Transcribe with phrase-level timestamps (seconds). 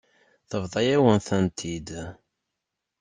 [0.49, 1.89] Tebḍa-yawen-tent-id.